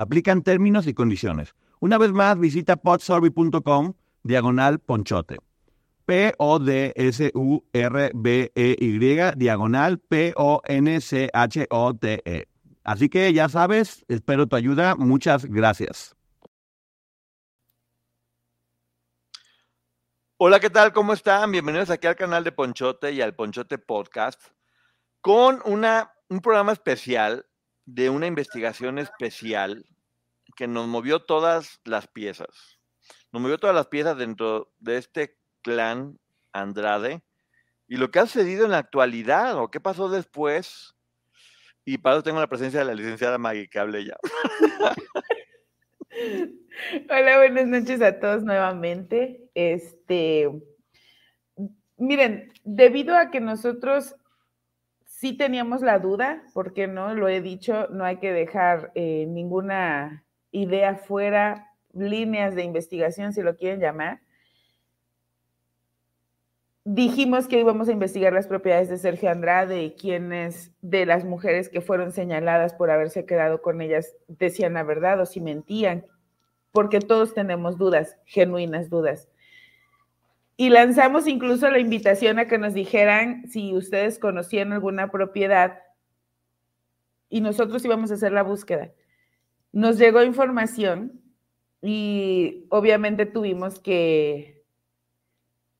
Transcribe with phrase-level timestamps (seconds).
[0.00, 1.54] Aplican términos y condiciones.
[1.78, 5.36] Una vez más, visita podsurvey.com diagonal ponchote.
[6.06, 6.58] P-O-D-S-U-R-B-E-Y
[9.36, 10.78] diagonal P-O-N-C-H-O-T-E.
[12.82, 14.96] Así que ya sabes, espero tu ayuda.
[14.96, 16.16] Muchas gracias.
[20.38, 20.94] Hola, ¿qué tal?
[20.94, 21.52] ¿Cómo están?
[21.52, 24.40] Bienvenidos aquí al canal de Ponchote y al Ponchote Podcast
[25.20, 27.44] con una, un programa especial
[27.94, 29.84] de una investigación especial
[30.56, 32.78] que nos movió todas las piezas.
[33.32, 36.18] Nos movió todas las piezas dentro de este clan
[36.52, 37.22] Andrade
[37.88, 40.94] y lo que ha sucedido en la actualidad o qué pasó después.
[41.84, 44.16] Y para eso tengo la presencia de la licenciada Maggie, que hable ya.
[47.10, 49.48] Hola, buenas noches a todos nuevamente.
[49.54, 50.48] Este,
[51.96, 54.14] miren, debido a que nosotros
[55.20, 60.24] sí teníamos la duda, porque no, lo he dicho, no hay que dejar eh, ninguna
[60.50, 64.22] idea fuera, líneas de investigación, si lo quieren llamar.
[66.84, 71.68] Dijimos que íbamos a investigar las propiedades de Sergio Andrade y quiénes de las mujeres
[71.68, 76.06] que fueron señaladas por haberse quedado con ellas decían la verdad o si mentían,
[76.72, 79.28] porque todos tenemos dudas, genuinas dudas.
[80.60, 85.78] Y lanzamos incluso la invitación a que nos dijeran si ustedes conocían alguna propiedad
[87.30, 88.92] y nosotros íbamos a hacer la búsqueda.
[89.72, 91.22] Nos llegó información
[91.80, 94.62] y obviamente tuvimos que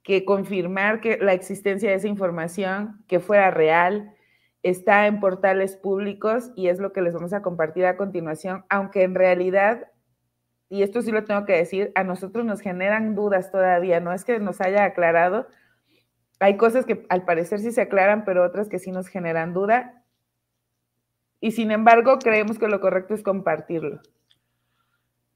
[0.03, 4.15] que confirmar que la existencia de esa información, que fuera real,
[4.63, 9.03] está en portales públicos y es lo que les vamos a compartir a continuación, aunque
[9.03, 9.89] en realidad,
[10.71, 14.25] y esto sí lo tengo que decir, a nosotros nos generan dudas todavía, no es
[14.25, 15.49] que nos haya aclarado,
[16.39, 20.05] hay cosas que al parecer sí se aclaran, pero otras que sí nos generan duda,
[21.41, 24.01] y sin embargo creemos que lo correcto es compartirlo.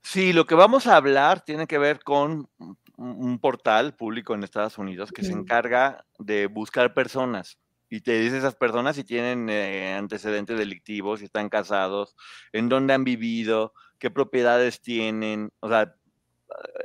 [0.02, 2.48] Sí, lo que vamos a hablar tiene que ver con
[2.96, 7.58] un portal público en Estados Unidos que se encarga de buscar personas
[7.94, 12.16] y te dice esas personas si tienen eh, antecedentes delictivos, si están casados,
[12.52, 13.72] en dónde han vivido,
[14.04, 15.94] qué propiedades tienen, o sea,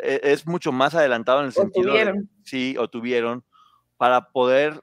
[0.02, 3.44] e, es mucho más adelantado en el sentido de, sí, o tuvieron,
[3.98, 4.82] para poder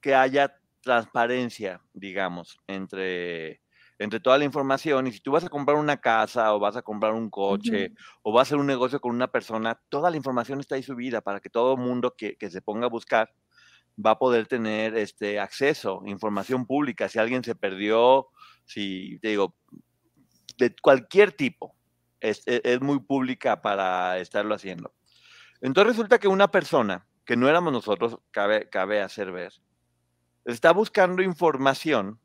[0.00, 3.60] que haya transparencia, digamos, entre
[3.98, 5.08] entre toda la información.
[5.08, 8.32] Y si tú vas a comprar una casa o vas a comprar un coche o
[8.32, 11.40] vas a hacer un negocio con una persona, toda la información está ahí subida para
[11.40, 13.34] que todo el mundo que, se ponga a buscar
[13.98, 18.28] va a poder tener este acceso, información pública, si alguien se perdió,
[18.64, 19.56] si te digo,
[20.60, 21.74] de cualquier tipo,
[22.20, 24.92] es, e, es muy pública para estarlo haciendo.
[25.62, 29.52] Entonces resulta que una persona, que no éramos nosotros, cabe, cabe hacer ver,
[30.44, 32.20] está buscando información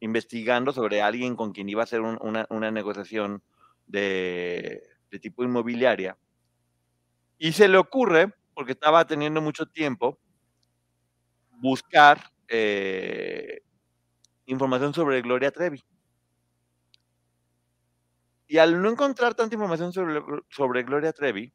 [0.00, 3.42] investigando sobre alguien con quien iba a hacer una, negociación
[3.86, 4.82] de,
[5.20, 6.16] tipo inmobiliaria.
[7.36, 10.18] Y se le ocurre, porque estaba teniendo mucho tiempo,
[11.50, 13.60] buscar eh,
[14.46, 15.82] información sobre Gloria Trevi.
[18.48, 21.52] Y al no encontrar tanta información sobre, Gloria Trevi,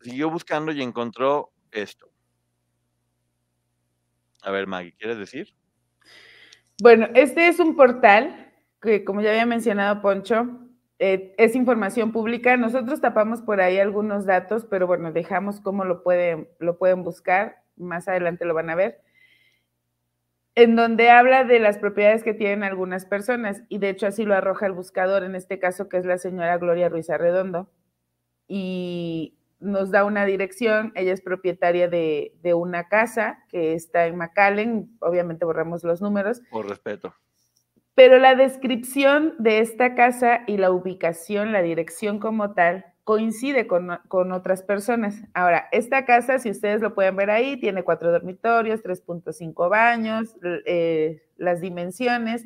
[0.00, 2.08] siguió buscando y encontró esto.
[4.42, 5.48] A ver, Maggie, ¿quieres decir?
[6.80, 10.46] Bueno, este es un portal que, como ya había mencionado Poncho,
[11.00, 12.56] eh, es información pública.
[12.56, 17.64] Nosotros tapamos por ahí algunos datos, pero bueno, dejamos cómo lo pueden, lo pueden buscar.
[17.76, 19.02] Más adelante lo van a ver.
[20.58, 24.34] En donde habla de las propiedades que tienen algunas personas, y de hecho así lo
[24.34, 27.70] arroja el buscador, en este caso que es la señora Gloria Ruiz Arredondo.
[28.48, 34.98] Y nos da una dirección, ella es propietaria de, una casa que está en McAllen,
[34.98, 36.42] obviamente borramos los números.
[36.50, 37.14] Por respeto.
[37.94, 44.32] Pero la descripción de esta casa y la ubicación, la dirección como tal, coincide con,
[44.32, 45.16] otras personas.
[45.32, 51.22] Ahora, esta casa, si ustedes lo pueden ver ahí, tiene cuatro dormitorios, 3.5 baños, eh,
[51.38, 52.44] las dimensiones,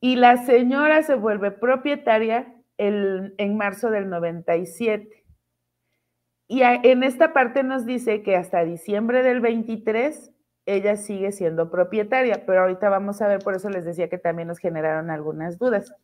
[0.00, 5.22] y la señora se vuelve propietaria en marzo del 97
[6.48, 10.32] y en esta parte nos dice que hasta diciembre del 23
[10.64, 14.48] ella sigue siendo propietaria, pero ahorita vamos a ver, por eso les decía que también
[14.48, 15.94] nos generaron algunas dudas.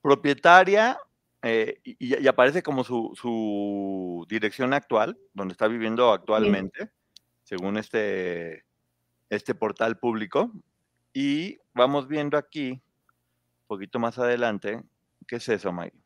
[0.00, 0.98] Propietaria,
[1.42, 6.90] eh, y, aparece como su, dirección actual, donde está viviendo actualmente,
[7.44, 8.64] según este,
[9.30, 10.52] este portal público.
[11.12, 12.80] Y vamos viendo aquí, un
[13.66, 14.82] poquito más adelante,
[15.26, 15.96] ¿qué es eso, Mike?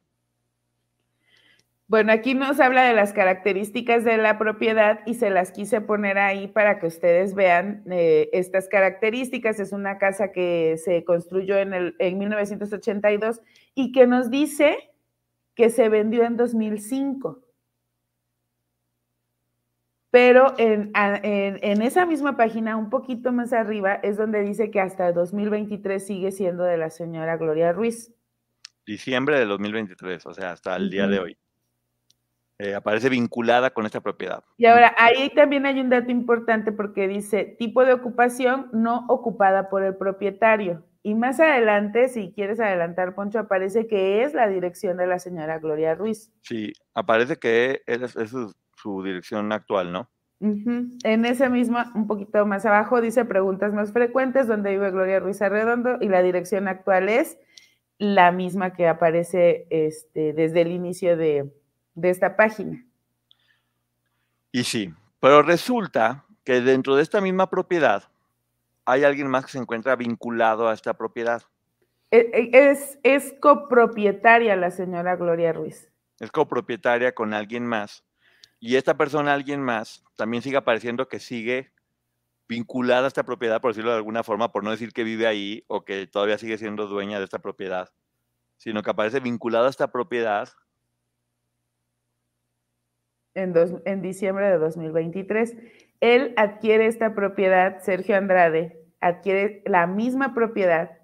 [1.88, 6.16] Bueno, aquí nos habla de las características de la propiedad y se las quise poner
[6.16, 9.60] ahí para que ustedes vean eh, estas características.
[9.60, 13.42] Es una casa que se construyó en, el, en 1982
[13.74, 14.91] y que nos dice
[15.62, 17.40] que se vendió en 2005.
[20.10, 25.12] Pero en, en, esa misma página, un poquito más arriba, es donde dice que hasta
[25.12, 28.12] 2023 sigue siendo de la señora Gloria Ruiz.
[28.84, 31.36] Diciembre de 2023, o sea, hasta el día de hoy.
[32.58, 34.42] Eh, aparece vinculada con esta propiedad.
[34.56, 39.70] Y ahora, ahí también hay un dato importante porque dice tipo de ocupación no ocupada
[39.70, 40.82] por el propietario.
[41.04, 45.58] Y más adelante, si quieres adelantar, Poncho, aparece que es la dirección de la señora
[45.58, 46.30] Gloria Ruiz.
[46.42, 48.16] Sí, aparece que es,
[48.76, 50.08] su, dirección actual, ¿no?
[50.40, 55.40] En ese mismo, un poquito más abajo, dice preguntas más frecuentes, donde vive Gloria Ruiz
[55.40, 57.38] Arredondo, y la dirección actual es
[57.98, 61.52] la misma que aparece este, desde el inicio de,
[61.94, 62.84] de esta página.
[64.50, 68.11] Y sí, pero resulta que dentro de esta misma propiedad
[68.84, 71.42] hay alguien más que se encuentra vinculado a esta propiedad.
[72.10, 75.90] E, e, es, es copropietaria la señora Gloria Ruiz.
[76.20, 78.04] Es copropietaria con alguien más.
[78.60, 81.72] Y esta persona, alguien más, también sigue apareciendo que sigue
[82.48, 85.64] vinculada a esta propiedad, por decirlo de alguna forma, por no decir que vive ahí
[85.68, 87.90] o que todavía sigue siendo dueña de esta propiedad,
[88.58, 90.50] sino que aparece vinculada a esta propiedad
[93.34, 95.56] en, diciembre de 2023.
[96.02, 100.98] Él adquiere esta propiedad, Sergio Andrade, adquiere la misma propiedad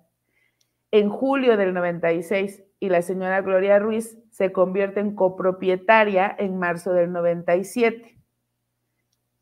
[0.91, 6.93] en julio del 96 y la señora Gloria Ruiz se convierte en copropietaria en marzo
[6.93, 8.19] del 97.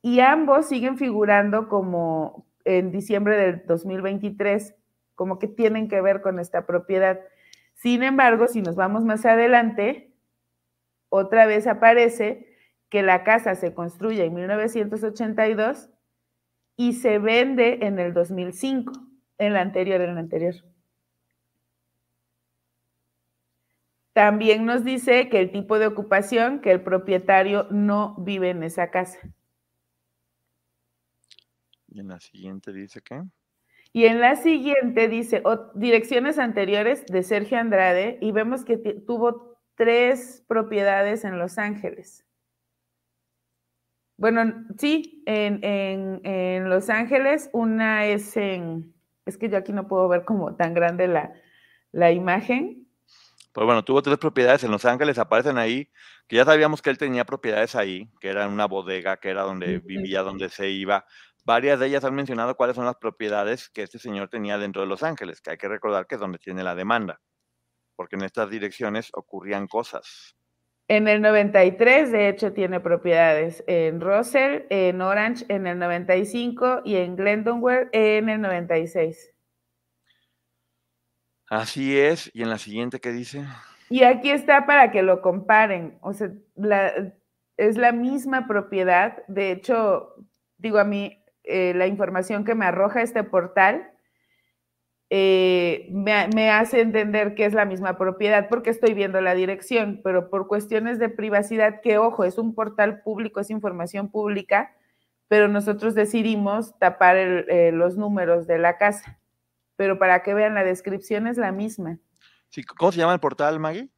[0.02, 4.74] Y ambos siguen figurando como en diciembre del 2023,
[5.14, 7.18] como que tienen que ver con esta propiedad.
[7.72, 10.12] Sin embargo, si nos vamos más adelante,
[11.08, 12.55] otra vez aparece
[12.88, 15.90] que la casa se construye en 1982
[16.76, 18.92] y se vende en el 2005,
[19.38, 20.54] en la anterior, en la anterior.
[24.12, 28.90] También nos dice que el tipo de ocupación, que el propietario no vive en esa
[28.90, 29.18] casa.
[31.88, 33.22] Y en la siguiente dice qué?
[33.92, 35.42] Y en la siguiente dice
[35.74, 42.25] direcciones anteriores de Sergio Andrade y vemos que tuvo tres propiedades en Los Ángeles.
[44.18, 48.94] Bueno, sí, en, Los Ángeles, una es en,
[49.26, 51.34] es que yo aquí no puedo ver como tan grande la,
[51.92, 52.88] la imagen.
[53.52, 55.90] Pues bueno, tuvo tres propiedades en Los Ángeles, aparecen ahí,
[56.28, 59.78] que ya sabíamos que él tenía propiedades ahí, que era una bodega, que era donde
[59.80, 61.06] vivía, donde se iba.
[61.44, 64.88] Varias de ellas han mencionado cuáles son las propiedades que este señor tenía dentro de
[64.88, 67.20] Los Ángeles, que hay que recordar que es donde tiene la demanda,
[67.94, 70.36] porque en estas direcciones ocurrían cosas.
[70.88, 76.96] En el 93, de hecho, tiene propiedades en Russell, en Orange en el 95 y
[76.96, 79.32] en Glendonware en el 96.
[81.48, 82.30] Así es.
[82.34, 83.44] ¿Y en la siguiente qué dice?
[83.88, 85.98] Y aquí está para que lo comparen.
[86.02, 86.30] O sea,
[87.56, 89.24] es la misma propiedad.
[89.26, 90.14] De hecho,
[90.56, 93.90] digo a mí, eh, la información que me arroja este portal
[95.08, 100.30] eh, me, hace entender que es la misma propiedad porque estoy viendo la dirección, pero
[100.30, 104.74] por cuestiones de privacidad, que ojo, es un portal público, es información pública,
[105.28, 109.18] pero nosotros decidimos tapar eh, los números de la casa.
[109.76, 111.98] Pero para que vean, la descripción es la misma.
[112.48, 113.88] Sí, ¿Cómo se llama el portal, Maggie?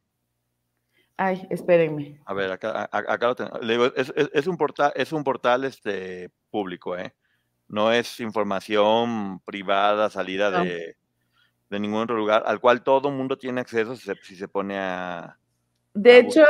[1.17, 2.19] Ay, espérenme.
[2.25, 2.89] A ver, acá,
[3.21, 3.51] lo tengo.
[3.95, 7.13] es, un portal, es un portal este, público, ¿eh?
[7.69, 10.97] No es información privada, salida de,
[11.69, 15.37] de ningún otro lugar, al cual todo el mundo tiene acceso si se, pone a...
[15.93, 16.43] De hecho,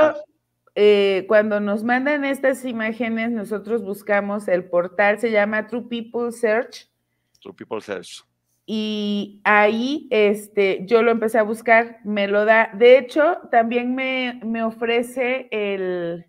[0.75, 6.89] eh, cuando nos mandan estas imágenes, nosotros buscamos el portal, se llama True People Search.
[7.41, 8.23] True People Search.
[8.65, 12.69] Y ahí este, yo lo empecé a buscar, me lo da.
[12.75, 16.27] De hecho, también me, me ofrece el,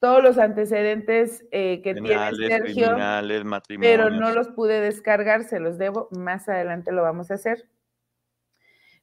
[0.00, 2.96] todos los antecedentes eh, que tiene Sergio,
[3.80, 7.68] pero no los pude descargar, se los debo, más adelante lo vamos a hacer.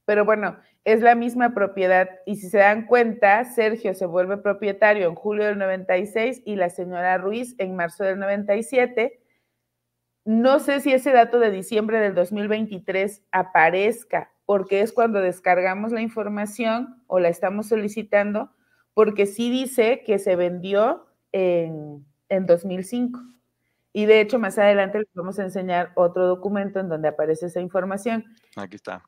[0.05, 5.07] Pero bueno, es la misma propiedad y si se dan cuenta, Sergio se vuelve propietario
[5.07, 9.21] en julio del 96 y la señora Ruiz en marzo del 97
[10.25, 16.01] no sé si ese dato de diciembre del 2023 aparezca, porque es cuando descargamos la
[16.01, 18.49] información o la estamos solicitando,
[18.95, 23.19] porque sí dice que se vendió en, en 2005.
[23.93, 27.61] Y de hecho, más adelante les vamos a enseñar otro documento en donde aparece esa
[27.61, 28.25] información.
[28.55, 29.03] Aquí está.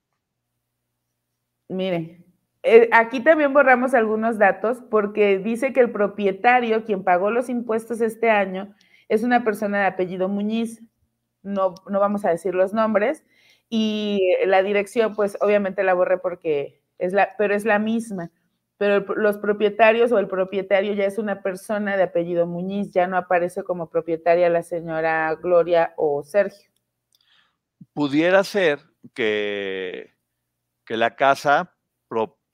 [1.69, 2.23] Mire,
[2.63, 8.01] eh, aquí también borramos algunos datos porque dice que el propietario, quien pagó los impuestos
[8.01, 8.75] este año,
[9.09, 10.81] es una persona de apellido Muñiz.
[11.43, 13.25] No, no vamos a decir los nombres.
[13.69, 18.31] Y la dirección, pues obviamente la borré porque es la, pero es la misma.
[18.77, 23.17] Pero los propietarios o el propietario ya es una persona de apellido Muñiz, ya no
[23.17, 26.69] aparece como propietaria la señora Gloria o Sergio.
[27.93, 28.79] Pudiera ser
[29.15, 30.13] que,
[30.85, 31.73] que la casa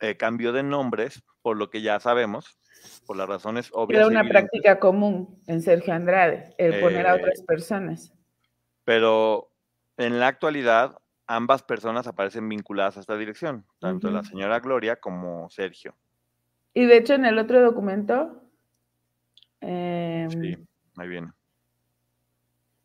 [0.03, 2.59] eh, cambió de nombres, por lo que ya sabemos,
[3.05, 3.99] por las razones obvias.
[3.99, 8.13] Era una práctica común en Sergio Andrade, el poner a otras eh, personas.
[8.83, 9.49] Pero
[9.95, 15.49] en la actualidad, ambas personas aparecen vinculadas a esta dirección, tanto la señora Gloria como
[15.49, 15.95] Sergio.
[16.73, 18.41] Y de hecho, en el otro documento.
[19.61, 20.57] Em, sí,
[20.97, 21.31] ahí viene.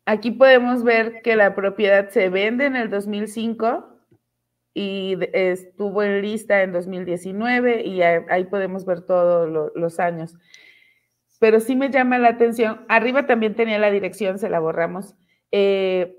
[0.05, 3.99] Aquí podemos ver que la propiedad se vende en el 2005
[4.73, 10.35] y estuvo en lista en 2019 y ahí podemos ver todos los años.
[11.39, 15.15] Pero sí me llama la atención, arriba también tenía la dirección, se la borramos,
[15.51, 16.17] eh,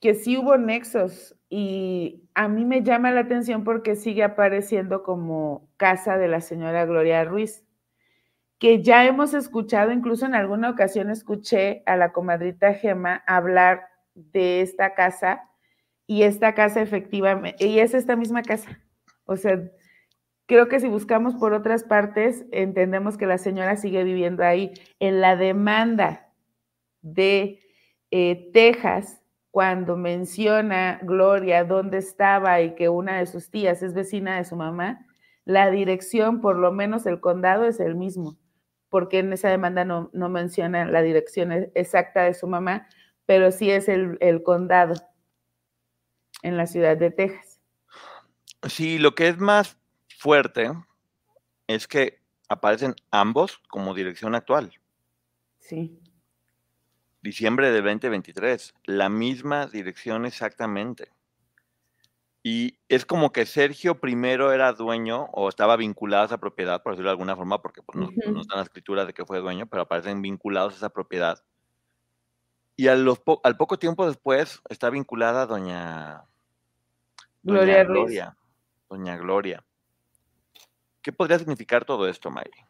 [0.00, 5.68] que sí hubo nexos y a mí me llama la atención porque sigue apareciendo como
[5.76, 7.64] casa de la señora Gloria Ruiz,
[8.58, 14.60] que ya hemos escuchado, incluso en alguna ocasión escuché a la comadrita Gema hablar de
[14.60, 15.48] esta casa
[16.06, 18.80] y esta casa efectivamente, y es esta misma casa.
[19.24, 19.62] O sea,
[20.46, 24.72] creo que si buscamos por otras partes, entendemos que la señora sigue viviendo ahí.
[24.98, 26.32] En la demanda
[27.02, 27.60] de
[28.10, 29.22] eh, Texas,
[29.58, 34.54] cuando menciona Gloria dónde estaba y que una de sus tías es vecina de su
[34.54, 35.04] mamá,
[35.44, 38.38] la dirección, por lo menos el condado, es el mismo,
[38.88, 42.86] porque en esa demanda no, menciona la dirección e, exacta de su mamá,
[43.26, 44.94] pero sí es el, el condado
[46.44, 47.60] en la ciudad de Texas.
[48.62, 49.76] Sí, lo que es más
[50.20, 50.70] fuerte
[51.66, 54.70] es que aparecen ambos como dirección actual.
[55.58, 55.98] Sí
[57.22, 61.10] diciembre del 2023, la misma dirección exactamente.
[62.42, 66.92] Y es como que Sergio primero era dueño o estaba vinculado a esa propiedad, por
[66.92, 69.66] decirlo de alguna forma, porque pues, no, está en la escritura de que fue dueño,
[69.66, 71.42] pero aparecen vinculados a esa propiedad.
[72.76, 73.18] Y al
[73.58, 76.22] poco tiempo después está vinculada a doña,
[77.42, 78.36] Gloria, Gloria,
[78.88, 79.64] doña Gloria.
[81.02, 82.64] ¿Qué podría significar todo esto, Mayri?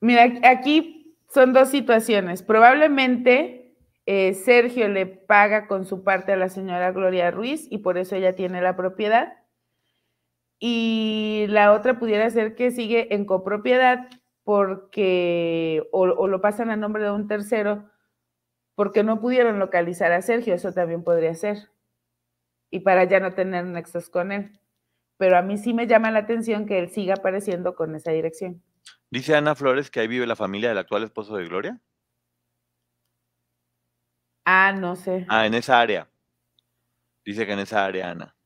[0.00, 2.42] Mira, aquí son dos situaciones.
[2.42, 3.74] Probablemente
[4.06, 8.16] eh, Sergio le paga con su parte a la señora Gloria Ruiz y por eso
[8.16, 9.38] ella tiene la propiedad.
[10.58, 14.08] Y la otra pudiera ser que sigue en copropiedad
[14.44, 17.90] porque o, o lo pasan a nombre de un tercero
[18.74, 21.70] porque no pudieron localizar a Sergio, eso también podría ser.
[22.70, 24.60] Y para ya no tener nexos con él.
[25.16, 28.62] Pero a mí sí me llama la atención que él siga apareciendo con esa dirección.
[29.10, 31.80] Dice Ana Flores que ahí vive la familia del actual esposo de Gloria.
[34.44, 35.26] Ah, no sé.
[35.28, 36.10] Ah, en esa área.
[37.24, 38.36] Dice que en esa área, Ana.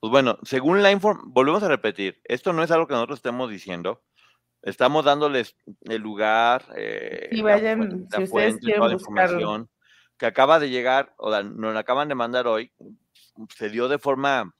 [0.00, 3.50] Pues bueno, según la información, volvemos a repetir, esto no es algo que nosotros estemos
[3.50, 4.02] diciendo.
[4.62, 9.70] Estamos dándoles el lugar, eh, vayan, la, fuente, toda la información
[10.18, 12.72] que acaba de llegar, o nos la acaban de mandar hoy,
[13.56, 14.52] se dio de forma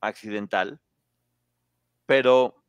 [0.00, 0.80] accidental,
[2.06, 2.59] pero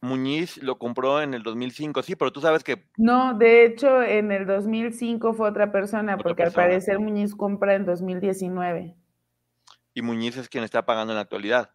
[0.00, 2.84] Muñiz lo compró en el 2005, sí, pero tú sabes que...
[2.96, 7.86] No, de hecho, en el 2005 fue otra persona, porque al parecer Muñiz compra en
[7.86, 8.94] 2019.
[9.94, 11.70] Y Muñiz es quien está pagando en la actualidad.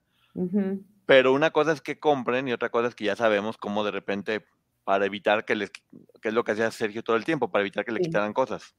[1.06, 3.92] Pero una cosa es que compren y otra cosa es que ya sabemos cómo de
[3.92, 4.46] repente,
[4.84, 5.72] para evitar que les...
[5.72, 8.76] que es lo que hacía Sergio todo el tiempo, para evitar que le quitaran cosas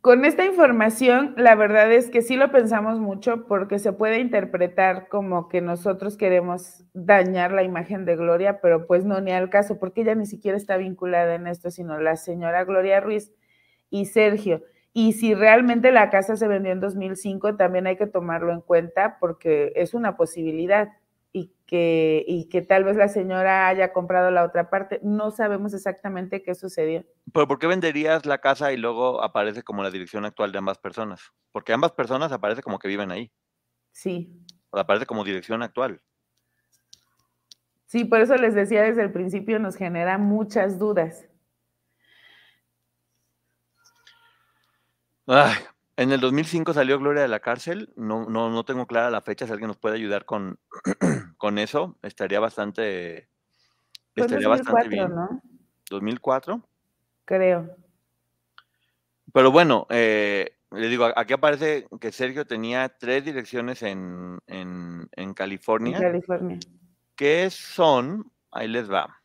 [0.00, 5.08] con esta información, la verdad es que sí lo pensamos mucho porque se puede interpretar
[5.08, 9.78] como que nosotros queremos dañar la imagen de Gloria, pero pues no, ni al caso,
[9.78, 13.32] porque ella ni siquiera está vinculada en esto, sino la señora Gloria Ruiz
[13.90, 14.62] y Sergio.
[14.92, 19.18] Y si realmente la casa se vendió en 2005, también hay que tomarlo en cuenta
[19.20, 20.88] porque es una posibilidad
[21.32, 25.00] y que, y que tal vez la señora haya comprado la otra parte.
[25.02, 27.04] No sabemos exactamente qué sucedió.
[27.32, 30.78] ¿Pero por qué venderías la casa y luego aparece como la dirección actual de ambas
[30.78, 31.20] personas?
[31.52, 33.30] Porque ambas personas aparece como que viven ahí.
[33.92, 34.44] Sí.
[34.70, 36.00] O aparece como dirección actual.
[37.86, 41.26] Sí, por eso les decía desde el principio, nos genera muchas dudas.
[45.98, 47.92] En el 2005 salió Gloria de la cárcel.
[47.96, 49.46] No, no, no tengo clara la fecha.
[49.46, 50.60] Si alguien nos puede ayudar con,
[51.36, 53.28] con eso, estaría bastante,
[54.14, 55.12] estaría bastante bien.
[55.12, 55.42] ¿no?
[55.90, 56.62] 2004.
[57.24, 57.76] Creo.
[59.32, 65.34] Pero bueno, eh, le digo, aquí aparece que Sergio tenía tres direcciones en, en, en
[65.34, 65.96] California.
[65.96, 66.58] En California.
[67.16, 68.30] ¿Qué son?
[68.52, 69.20] Ahí les va.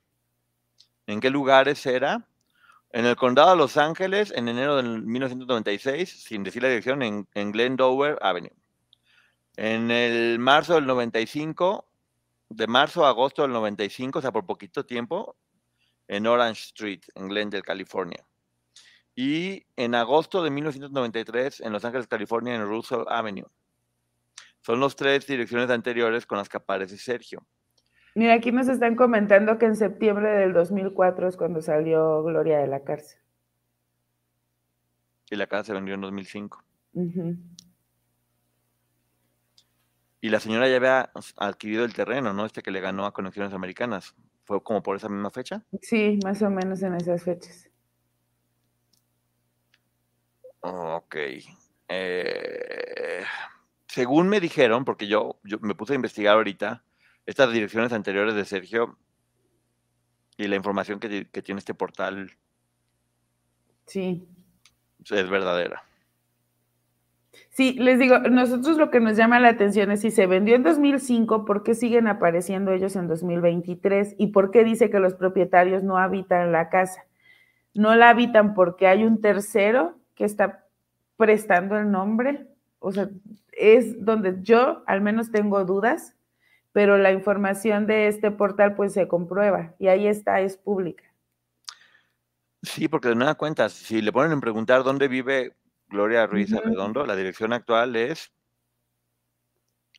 [1.05, 2.27] ¿En qué lugares era?
[2.93, 7.27] En el condado de Los Ángeles, en enero de 1996, sin decir la dirección, en,
[7.33, 8.53] en Glendower Avenue.
[9.57, 11.87] En el marzo del 95,
[12.49, 15.35] de marzo a agosto del 95, o sea, por poquito tiempo,
[16.07, 18.23] en Orange Street, en Glendale, California.
[19.15, 23.49] Y en agosto de 1993, en Los Ángeles, California, en Russell Avenue.
[24.61, 27.43] Son las tres direcciones anteriores con las que aparece Sergio.
[28.15, 32.67] Mira, aquí nos están comentando que en septiembre del 2004 es cuando salió Gloria de
[32.67, 33.19] la cárcel.
[35.31, 36.63] Y la casa se vendió en 2005.
[40.21, 42.45] Y la señora ya había adquirido el terreno, ¿no?
[42.45, 44.15] Este que le ganó a Conexiones Americanas.
[44.45, 45.63] ¿Fue como por esa misma fecha?
[45.81, 47.69] Sí, más o menos en esas fechas.
[50.59, 51.15] Ok.
[51.87, 53.23] Eh,
[53.87, 56.83] según me dijeron, porque yo, yo me puse a investigar ahorita,
[57.25, 58.97] estas direcciones anteriores de Sergio
[60.37, 62.31] y la información que, tiene este portal.
[63.85, 64.27] Sí.
[65.09, 65.83] Es verdadera.
[67.49, 70.63] Sí, les digo, nosotros lo que nos llama la atención es si se vendió en
[70.63, 74.15] 2005, ¿por qué siguen apareciendo ellos en 2023?
[74.17, 77.05] ¿Y por qué dice que los propietarios no habitan la casa?
[77.73, 80.65] No la habitan porque hay un tercero que está
[81.17, 82.47] prestando el nombre.
[82.79, 83.09] O sea,
[83.51, 86.15] es donde yo al menos tengo dudas
[86.73, 91.03] pero la información de este portal pues se comprueba y ahí está, es pública.
[92.63, 95.55] Sí, porque de nada cuenta, si le ponen en preguntar dónde vive
[95.87, 98.31] Gloria Ruiz Arredondo, la dirección actual es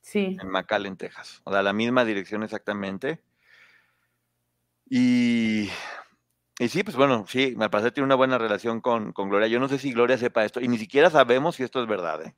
[0.02, 0.36] sí.
[0.40, 1.40] en McAllen, Texas.
[1.44, 3.20] O sea, la misma dirección exactamente.
[4.88, 5.68] Y,
[6.58, 9.46] y sí, pues bueno, sí, me parece que tiene una buena relación con, con Gloria.
[9.48, 12.22] Yo no sé si Gloria sepa esto, y ni siquiera sabemos si esto es verdad.
[12.22, 12.34] ¿eh?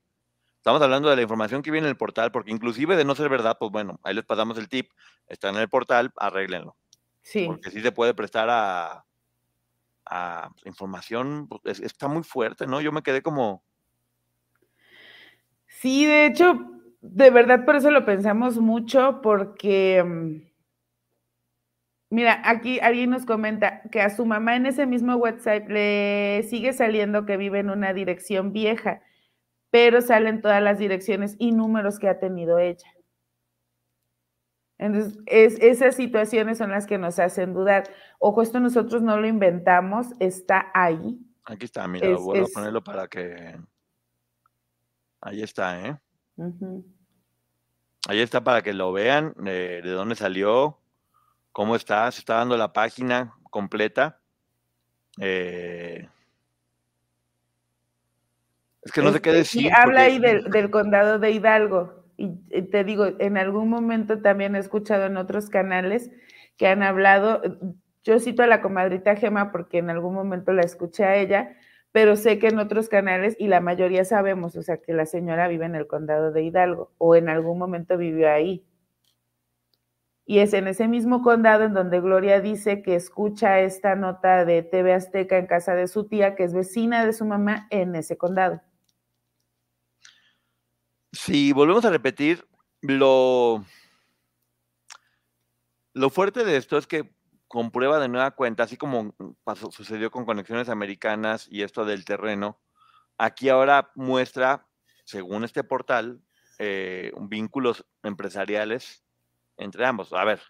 [0.67, 3.29] Estamos hablando de la información que viene en el portal, porque inclusive de no ser
[3.29, 4.91] verdad, pues bueno, ahí les pasamos el tip,
[5.29, 6.75] está en el portal, arréglenlo.
[7.23, 7.47] Sí.
[7.47, 9.05] Porque sí se puede prestar a,
[10.07, 12.81] a información, pues, está muy fuerte, ¿no?
[12.81, 13.63] Yo me quedé como...
[15.69, 16.59] Sí, de hecho,
[17.01, 20.03] de verdad por eso lo pensamos mucho, porque...
[20.05, 20.51] Mm,
[22.11, 26.73] mira, aquí alguien nos comenta que a su mamá en ese mismo website le sigue
[26.73, 29.06] saliendo que vive en una dirección vieja
[29.77, 32.89] pero salen todas las direcciones y números que ha tenido ella.
[34.79, 37.85] Entonces, esas situaciones son las que nos hacen dudar.
[38.19, 41.21] Ojo, esto nosotros no lo inventamos, está ahí.
[41.45, 43.55] Aquí está, mira, voy a ponerlo para que...
[45.21, 45.99] Ahí está, ¿eh?
[48.09, 50.79] Ahí está para que lo vean, de dónde salió,
[51.53, 54.23] cómo está, se está dando la página completa.
[55.21, 56.09] Eh,
[58.87, 59.63] es que no sé qué este, decir.
[59.63, 62.05] Sí, habla ahí del, condado de Hidalgo.
[62.17, 62.31] Y
[62.71, 66.11] te digo, en algún momento también he escuchado en otros canales
[66.57, 67.43] que han hablado,
[68.05, 71.57] yo cito a la comadrita Gema porque en algún momento la escuché a ella,
[71.93, 75.49] pero sé que en otros canales, y la mayoría sabemos, o sea, que la señora
[75.49, 78.65] vive en el condado de Hidalgo o en algún momento vivió ahí.
[80.25, 84.63] Y es en ese mismo condado en donde Gloria dice que escucha esta nota de
[84.63, 88.17] TV Azteca en casa de su tía, que es vecina de su mamá en ese
[88.17, 88.63] condado.
[91.17, 92.47] Si volvemos a repetir,
[92.83, 93.65] lo,
[95.95, 97.11] lo fuerte de esto es que
[97.49, 102.61] comprueba de nueva cuenta, así como pasó, sucedió con conexiones americanas y esto del terreno,
[103.17, 104.69] aquí ahora muestra,
[105.05, 106.21] según este portal,
[106.59, 109.03] eh, vínculos empresariales
[109.57, 110.13] entre ambos.
[110.13, 110.43] A ver,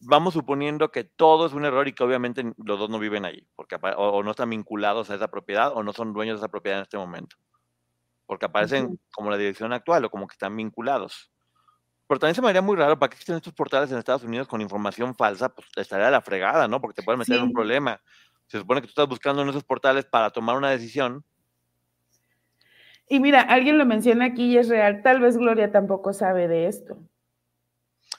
[0.00, 3.48] vamos suponiendo que todo es un error y que obviamente los dos no viven allí,
[3.56, 6.78] porque o no están vinculados a esa propiedad o no son dueños de esa propiedad
[6.78, 7.36] en este momento
[8.26, 11.30] porque aparecen como la dirección actual o como que están vinculados.
[12.08, 14.46] Pero también se me haría muy raro para qué existen estos portales en Estados Unidos
[14.46, 16.80] con información falsa, pues estaría a la fregada, ¿no?
[16.80, 18.00] Porque te pueden meter en un problema.
[18.46, 21.24] Se supone que tú estás buscando en esos portales para tomar una decisión.
[23.08, 25.02] Y mira, alguien lo menciona aquí y es real.
[25.02, 26.96] Tal vez Gloria tampoco sabe de esto.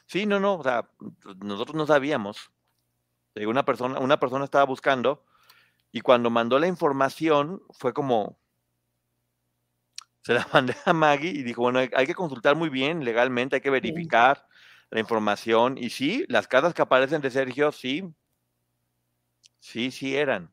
[0.06, 0.90] Sí, no, no, o sea,
[1.42, 2.52] nosotros no sabíamos.
[3.36, 5.24] Una persona, una persona estaba buscando
[5.92, 8.38] y cuando mandó la información fue como,
[10.28, 13.62] se la mandé a Maggie y dijo, bueno, hay, que consultar muy bien legalmente, hay
[13.62, 14.46] que verificar,
[14.90, 15.78] la información.
[15.78, 18.04] Y sí, las casas que aparecen de Sergio, sí,
[19.60, 20.52] sí, sí eran.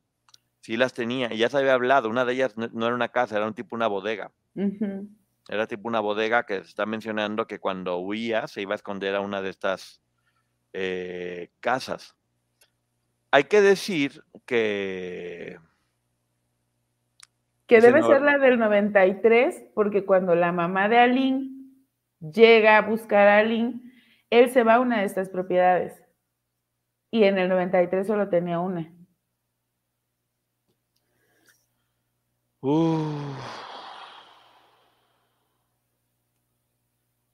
[0.61, 1.33] Sí las tenía.
[1.33, 2.09] Y ya se había hablado.
[2.09, 4.31] Una de ellas no, era una casa, era un tipo una bodega.
[5.49, 9.17] Era tipo una bodega que se está mencionando que cuando huía se iba a esconder
[9.17, 10.01] a una de estas
[10.73, 12.15] eh, casas.
[13.33, 15.59] Hay que decir que...
[17.67, 21.51] Que debe ser la del 93, porque cuando la mamá de Aline
[22.21, 23.81] llega a buscar a Aline,
[24.31, 26.03] él se va a una de estas propiedades.
[27.11, 28.93] Y en el 93 solo tenía una.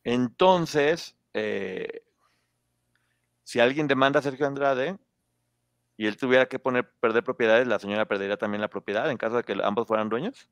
[0.04, 2.02] Entonces, eh,
[3.44, 4.98] si alguien demanda a Sergio Andrade
[6.00, 9.36] y él tuviera que poner perder propiedades, la señora perdería también la propiedad en caso
[9.36, 10.48] de que ambos fueran dueños.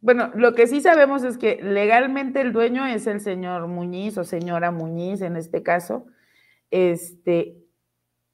[0.00, 4.24] Bueno, lo que sí sabemos es que legalmente el dueño es el señor Muñiz o
[4.24, 6.06] señora Muñiz en este caso,
[6.70, 7.58] este,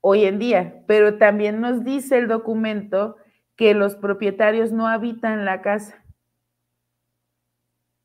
[0.00, 3.16] hoy en día, pero también nos dice el documento
[3.56, 6.04] que los propietarios no habitan la casa.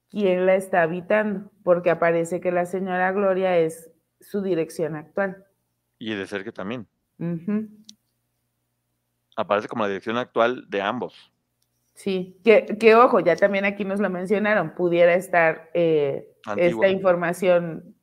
[0.10, 1.52] ¿Quién la está habitando?
[1.64, 5.46] Porque aparece que la señora Gloria es su dirección actual.
[6.00, 6.88] Y de ser que también.
[9.36, 11.32] Aparece como la dirección actual de ambos.
[11.93, 17.95] Sí, que, ojo, ya también aquí nos lo mencionaron, pudiera estar eh, esta información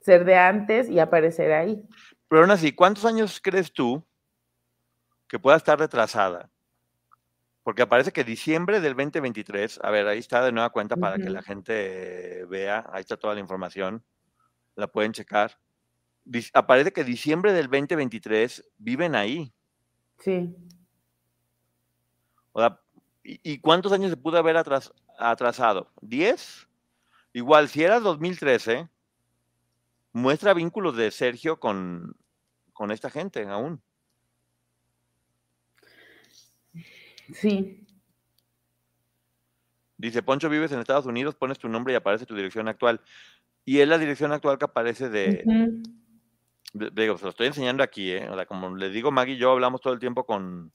[0.00, 1.82] ser de antes y aparecer ahí.
[2.28, 4.02] Pero aún así, ¿cuántos años crees tú
[5.28, 6.50] que pueda estar retrasada?
[7.66, 11.28] porque aparece que diciembre del 2023, a ver, ahí está de nueva cuenta para que
[11.28, 14.04] la gente vea, ahí está toda la información,
[14.76, 15.58] la pueden checar.
[16.54, 19.52] aparece que diciembre del 2023 viven ahí.
[20.18, 20.54] Sí.
[23.22, 25.90] ¿y, cuántos años se pudo haber atrasado?
[26.00, 26.66] ¿10?
[27.32, 28.88] Igual, si era 2013,
[30.12, 32.16] muestra vínculos de Sergio con,
[32.72, 33.82] con esta gente aún.
[37.34, 37.86] Sí.
[39.98, 43.00] Dice, Poncho, vives en Estados Unidos, pones tu nombre y aparece tu dirección actual.
[43.64, 45.44] Y es la dirección actual que aparece de...
[46.92, 48.28] Digo, se lo estoy enseñando aquí, ¿eh?
[48.48, 50.72] como le digo, Maggie y yo hablamos todo el tiempo con,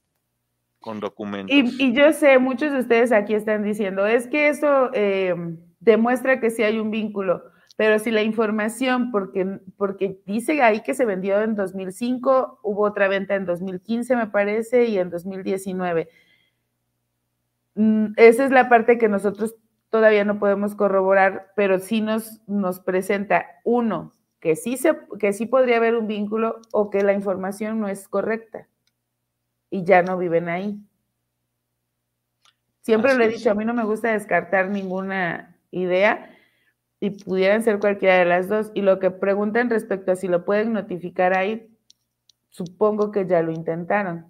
[0.80, 1.56] con documentos.
[1.56, 5.36] Y, yo sé, muchos de ustedes aquí están diciendo, es que eso eh,
[5.80, 7.44] demuestra que sí hay un vínculo,
[7.78, 13.08] pero si la información, porque, porque dice ahí que se vendió en 2005, hubo otra
[13.08, 16.10] venta en 2015, me parece, y en 2019
[17.76, 19.56] Mm, esa es la parte que nosotros
[19.90, 25.46] todavía no podemos corroborar, pero sí nos, nos presenta, uno, que sí, se, que sí
[25.46, 28.68] podría haber un vínculo o que la información no es correcta
[29.70, 30.84] y ya no viven ahí.
[32.82, 36.36] Siempre lo he dicho, a mí no me gusta descartar ninguna idea
[37.00, 38.72] y pudieran ser cualquiera de las dos.
[38.74, 41.70] Y lo que preguntan respecto a si lo pueden notificar ahí,
[42.50, 44.26] supongo que ya lo intentaron.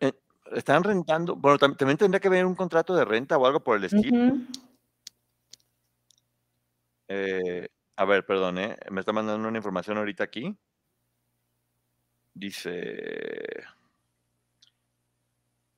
[0.00, 0.12] Eh,
[0.52, 3.84] están rentando, bueno, también tendría que haber un contrato de renta o algo por el
[3.84, 4.36] estilo.
[7.08, 8.76] Eh, a ver, perdón, ¿eh?
[8.90, 10.56] me está mandando una información ahorita aquí.
[12.34, 13.64] Dice,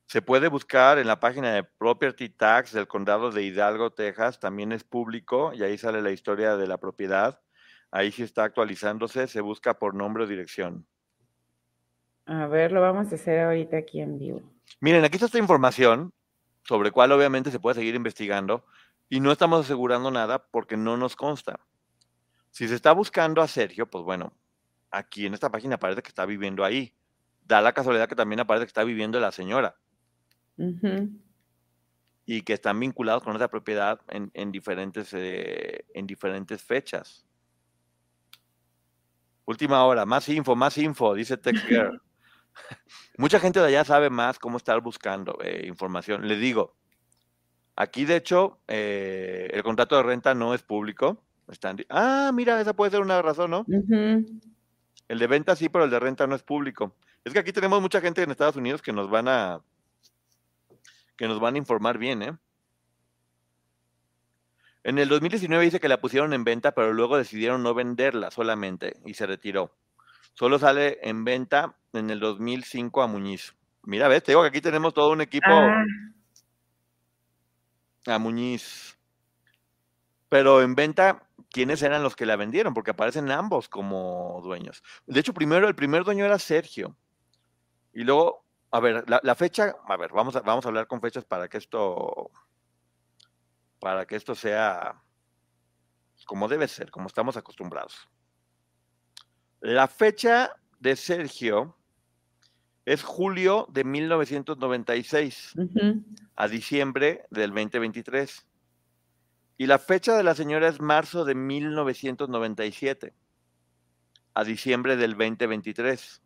[0.05, 4.73] se puede buscar en la página de Property Tax del condado de Hidalgo, Texas, también
[4.73, 7.39] es público y ahí sale la historia de la propiedad.
[7.91, 10.85] Ahí sí está actualizándose, se busca por nombre o dirección.
[12.25, 14.41] A ver, lo vamos a hacer ahorita aquí en vivo.
[14.79, 16.13] Miren, aquí está esta información
[16.63, 18.65] sobre cuál obviamente se puede seguir investigando
[19.11, 21.59] y no estamos asegurando nada porque no nos consta.
[22.49, 24.31] Si se está buscando a Sergio, pues bueno,
[24.89, 26.95] aquí en esta página parece que está viviendo ahí.
[27.43, 29.75] Da la casualidad que también aparece que está viviendo la señora.
[32.25, 37.25] Y que están vinculados con esa propiedad en, diferentes, eh, en diferentes fechas.
[39.43, 41.61] Última hora, más info, más info, dice Tex
[43.17, 46.29] Mucha gente de allá sabe más cómo estar buscando eh, información.
[46.29, 46.77] Le digo,
[47.81, 51.23] aquí de hecho eh, el contrato de renta no es público.
[51.89, 53.65] ah, mira, esa puede ser una razón, ¿no?
[55.07, 56.95] El de venta sí, pero el de renta no es público.
[57.25, 59.61] Es que aquí tenemos mucha gente en Estados Unidos que nos van a
[61.17, 62.37] que nos van a informar bien, ¿eh?
[64.83, 68.95] En el 2019 dice que la pusieron en venta, pero luego decidieron no venderla solamente
[69.05, 69.75] y se retiró.
[70.33, 73.53] Solo sale en venta en el 2005 a Muñiz.
[73.83, 75.83] Mira, ves, te digo que aquí tenemos todo un equipo ah.
[78.05, 78.97] A Muñiz.
[80.29, 82.73] Pero en venta, ¿quiénes eran los que la vendieron?
[82.73, 84.83] Porque aparecen ambos como dueños.
[85.05, 86.95] De hecho, primero el primer dueño era Sergio.
[87.93, 91.25] Y luego, a ver, la, fecha, a ver, vamos a, vamos a hablar con fechas
[91.25, 92.31] para que esto,
[93.79, 95.03] para que esto sea
[96.25, 98.09] como debe ser, como estamos acostumbrados.
[99.59, 101.77] La fecha de Sergio
[102.85, 105.53] es julio de 1996
[106.35, 108.45] a diciembre del 2023.
[109.57, 113.13] Y la fecha de la señora es marzo de 1997
[114.33, 116.21] a diciembre del 2023.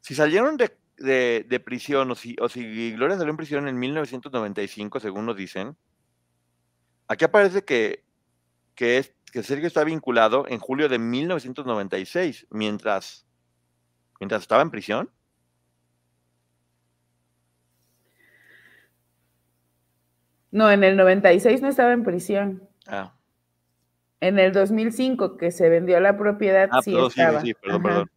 [0.00, 5.26] Si salieron de, prisión o si, o si Gloria salió en prisión en 1995, según
[5.26, 5.76] nos dicen,
[7.08, 8.04] aquí aparece que,
[8.74, 13.26] que, es, que Sergio está vinculado en julio de 1996, mientras,
[14.24, 15.10] mientras estaba en prisión.
[20.50, 22.66] No, en el 96 no estaba en prisión.
[22.86, 23.12] Ah.
[24.20, 27.42] En el 2005, que se vendió la propiedad, ah, sí estaba.
[27.42, 28.10] Sí, sí, perdón, perdón.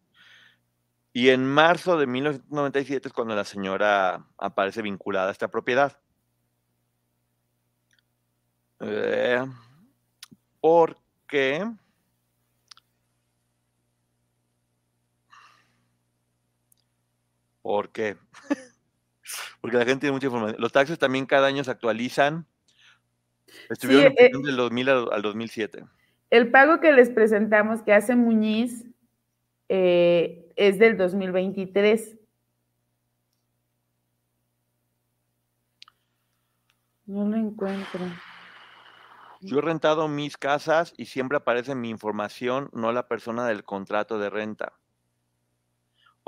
[1.12, 5.98] Y en marzo de 1997 es cuando la señora aparece vinculada a esta propiedad.
[8.80, 9.44] Eh,
[10.60, 10.96] ¿Por
[17.68, 18.16] ¿Por qué?
[19.60, 20.58] porque la gente tiene mucha información.
[20.58, 22.46] Los taxes también cada año se actualizan.
[23.68, 25.84] Estuvieron eh, del 2000 al, 2007.
[26.30, 28.86] El pago que les presentamos que hace Muñiz
[29.68, 32.16] eh, es del 2023.
[37.04, 38.00] No lo encuentro.
[39.42, 44.18] Yo he rentado mis casas y siempre aparece mi información, no la persona del contrato
[44.18, 44.72] de renta.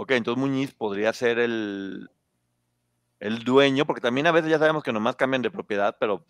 [0.00, 2.08] Ok, entonces Muñiz podría ser el,
[3.18, 6.24] el dueño, porque también a veces ya sabemos que nomás cambian de propiedad, pero...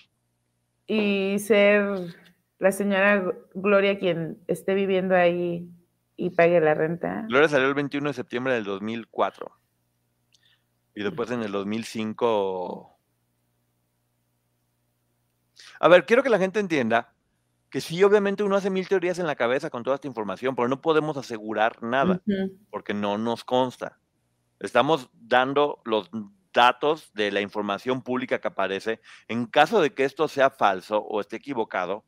[0.89, 2.17] Y ser
[2.59, 5.71] la señora Gloria quien esté viviendo ahí
[6.17, 7.27] y pague la renta.
[7.29, 9.53] Gloria salió el 21 de septiembre del 2004.
[10.97, 12.99] Y después en el 2005...
[15.79, 17.15] A ver, quiero que la gente entienda
[17.71, 20.69] que sí, obviamente uno hace mil teorías en la cabeza con toda esta información, pero
[20.69, 22.21] no podemos asegurar nada,
[22.71, 23.99] porque no nos consta.
[24.59, 26.11] Estamos dando los
[26.53, 31.21] datos de la información pública que aparece, en caso de que esto sea falso o
[31.21, 32.05] esté equivocado,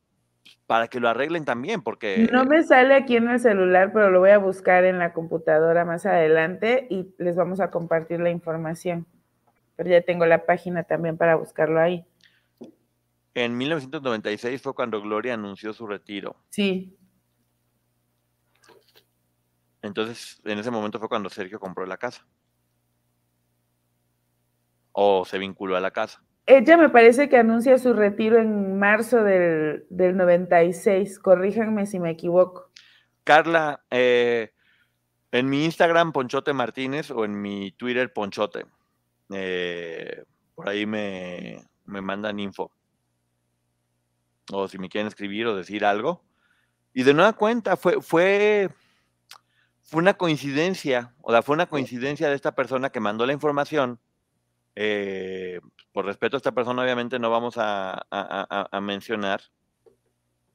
[0.66, 2.28] para que lo arreglen también, porque...
[2.32, 5.84] No me sale aquí en el celular, pero lo voy a buscar en la computadora
[5.84, 9.06] más adelante y les vamos a compartir la información.
[9.76, 12.04] Pero ya tengo la página también para buscarlo ahí.
[13.34, 16.36] En 1996 fue cuando Gloria anunció su retiro.
[16.50, 16.96] Sí.
[19.80, 22.26] Entonces, en ese momento fue cuando Sergio compró la casa
[24.92, 26.22] o se vinculó a la casa.
[26.46, 31.18] Ella me parece que anuncia su retiro en marzo del, 96.
[31.18, 32.70] Corríjanme si me equivoco.
[33.24, 34.52] Carla, eh,
[35.30, 38.66] en mi Instagram, Ponchote Martínez, o en mi Twitter, Ponchote.
[39.32, 42.72] Eh, por ahí me, me, mandan info.
[44.52, 46.22] O si me quieren escribir o decir algo.
[46.94, 48.70] Y de nueva cuenta, fue, fue,
[49.82, 53.98] fue una coincidencia, o sea, fue una coincidencia de esta persona que mandó la información
[54.74, 55.60] eh,
[55.92, 58.06] por respeto a esta persona, obviamente no vamos a,
[58.80, 59.42] mencionar,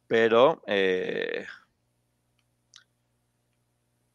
[0.08, 1.46] pero eh,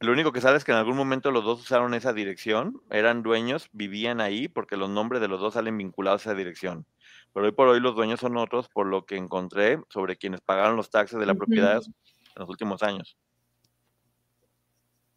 [0.01, 3.23] lo único que sabe es que en algún momento los dos usaron esa dirección, eran
[3.23, 6.87] dueños, vivían ahí, porque los nombres de los dos salen vinculados a esa dirección.
[7.33, 10.77] Pero hoy por hoy los dueños son otros, por lo que encontré sobre quienes pagaron
[10.77, 13.17] los taxes de la propiedad en los últimos años.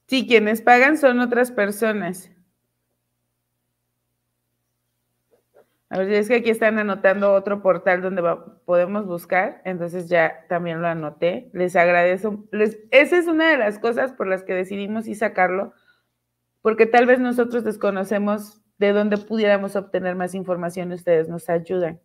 [0.07, 2.31] Sí, quienes pagan son otras personas.
[5.89, 8.21] A ver, es que aquí están anotando otro portal donde
[8.65, 11.49] podemos buscar, entonces ya también lo anoté.
[11.53, 12.43] Les agradezco.
[12.91, 15.73] esa es una de las cosas por las que decidimos y sacarlo,
[16.61, 21.99] porque tal vez nosotros desconocemos de dónde pudiéramos obtener más información ustedes nos ayudan.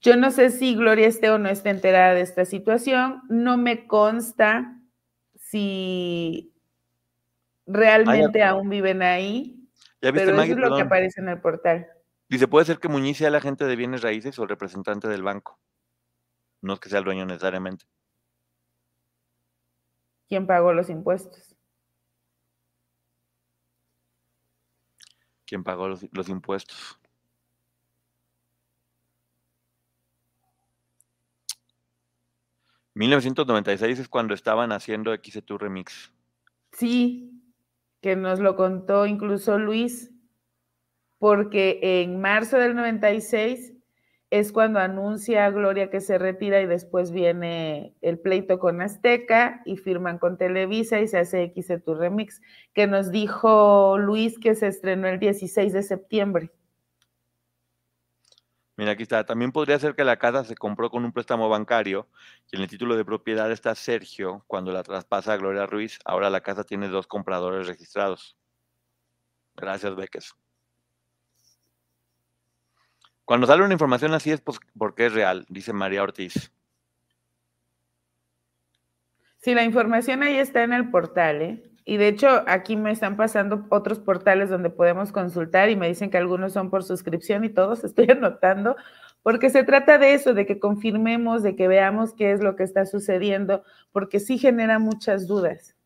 [0.00, 3.22] Yo no sé si Gloria esté o no esté enterada de esta situación.
[3.28, 4.78] No me consta
[5.34, 6.52] si
[7.66, 9.68] realmente aún viven ahí,
[10.00, 11.88] pero eso es lo que aparece en el portal.
[12.28, 15.22] Dice, puede ser que Muñiz sea el agente de bienes raíces o el representante del
[15.22, 15.58] banco.
[16.60, 17.86] No es que sea el dueño necesariamente.
[20.28, 21.47] ¿Quién pagó los impuestos?
[25.48, 27.00] ¿Quién pagó los, impuestos?
[32.94, 36.12] ¿1996 es cuando estaban haciendo XT Remix?
[36.72, 37.42] Sí,
[38.02, 40.12] que nos lo contó incluso Luis
[41.16, 43.72] porque en marzo del 96
[44.30, 49.76] es cuando anuncia Gloria que se retira y después viene el pleito con Azteca y
[49.76, 52.42] firman con Televisa y se hace X tu remix,
[52.74, 56.50] que nos dijo Luis que se estrenó el 16 de septiembre.
[58.76, 59.24] Mira, aquí está.
[59.24, 62.06] También podría ser que la casa se compró con un préstamo bancario
[62.52, 65.98] y en el título de propiedad está Sergio cuando la traspasa a Gloria Ruiz.
[66.04, 68.36] Ahora la casa tiene dos compradores registrados.
[69.56, 70.32] Gracias, Beques.
[73.28, 76.50] Cuando sale una información así es pues, porque es real, dice María Ortiz.
[79.36, 81.62] Sí, la información ahí está en el portal, ¿eh?
[81.84, 86.08] Y de hecho, aquí me están pasando otros portales donde podemos consultar y me dicen
[86.08, 88.76] que algunos son por suscripción y todos estoy anotando,
[89.22, 92.62] porque se trata de eso, de que confirmemos, de que veamos qué es lo que
[92.62, 93.62] está sucediendo,
[93.92, 95.76] porque sí genera muchas dudas.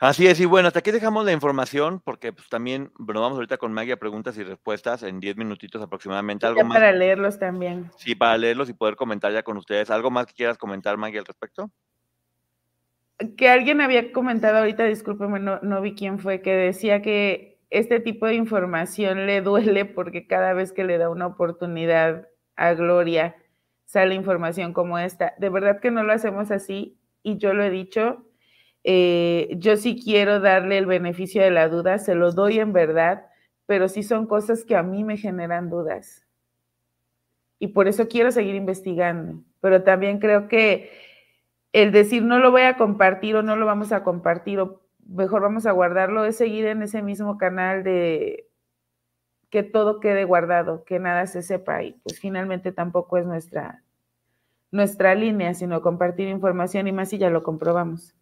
[0.00, 3.58] Así es, y bueno, hasta aquí dejamos la información, porque pues también, bueno, vamos ahorita
[3.58, 6.46] con Maggie a preguntas y respuestas en 10 minutitos aproximadamente.
[6.46, 6.78] ¿Algo más?
[6.78, 7.90] Para leerlos también.
[7.98, 9.90] Sí, para leerlos y poder comentar ya con ustedes.
[9.90, 11.70] ¿Algo más que quieras comentar, Maggie, al respecto?
[13.36, 18.00] Que alguien había comentado ahorita, discúlpeme, no, no vi quién fue, que decía que este
[18.00, 23.36] tipo de información le duele porque cada vez que le da una oportunidad a Gloria
[23.84, 25.34] sale información como esta.
[25.36, 28.24] De verdad que no lo hacemos así y yo lo he dicho,
[28.84, 33.26] eh, yo sí quiero darle el beneficio de la duda, se lo doy en verdad,
[33.66, 36.26] pero sí son cosas que a mí me generan dudas.
[37.58, 39.42] Y por eso quiero seguir investigando.
[39.60, 40.90] Pero también creo que
[41.72, 45.42] el decir no lo voy a compartir o no lo vamos a compartir o mejor
[45.42, 48.48] vamos a guardarlo es seguir en ese mismo canal de
[49.50, 53.82] que todo quede guardado, que nada se sepa y pues finalmente tampoco es nuestra
[54.72, 58.14] nuestra línea, sino compartir información y más si ya lo comprobamos.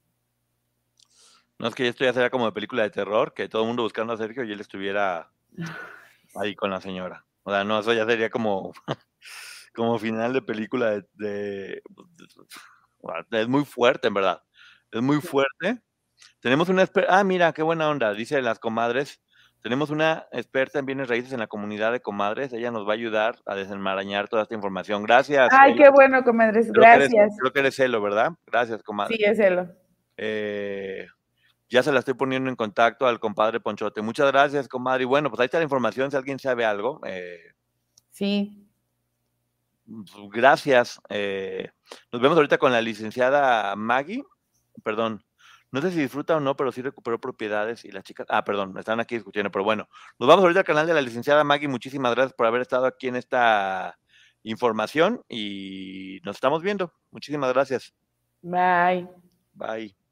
[1.58, 3.82] No es que ya estoy hacer como de película de terror, que todo el mundo
[3.82, 5.30] buscando a Sergio y él estuviera
[6.36, 7.24] ahí con la señora.
[7.42, 8.72] O sea, no, eso ya sería como,
[9.74, 11.82] como final de película de,
[13.30, 14.42] Es muy fuerte, en verdad.
[14.92, 15.80] Es muy fuerte.
[16.40, 17.18] Tenemos una experta.
[17.18, 18.12] Ah, mira, qué buena onda.
[18.14, 19.20] Dice las comadres.
[19.60, 22.52] Tenemos una experta en bienes raíces en la comunidad de comadres.
[22.52, 25.02] Ella nos va a ayudar a desenmarañar toda esta información.
[25.02, 25.48] Gracias.
[25.50, 26.70] Ay, qué bueno, comadres.
[26.70, 27.36] Gracias.
[27.40, 28.32] Creo que eres, celo, ¿verdad?
[28.46, 29.16] Gracias, comadre.
[29.16, 29.68] Sí, es celo.
[30.16, 31.06] Eh,
[31.68, 34.00] ya se la estoy poniendo en contacto al compadre Ponchote.
[34.02, 35.02] Muchas gracias, comadre.
[35.02, 37.00] Y bueno, pues ahí está la información, si alguien sabe algo.
[37.04, 37.52] Eh,
[38.10, 38.66] sí.
[39.86, 41.00] Pues, gracias.
[41.08, 41.70] Eh,
[42.12, 44.22] nos vemos ahorita con la licenciada Maggie.
[44.82, 45.24] Perdón,
[45.70, 48.26] no sé si disfruta o no, pero sí recuperó propiedades y las chicas.
[48.30, 51.44] Ah, perdón, están aquí discutiendo, pero bueno, nos vamos ahorita al canal de la licenciada
[51.44, 51.68] Maggie.
[51.68, 53.98] Muchísimas gracias por haber estado aquí en esta
[54.42, 56.92] información y nos estamos viendo.
[57.10, 57.92] Muchísimas gracias.
[58.40, 59.08] Bye.
[59.52, 60.07] Bye.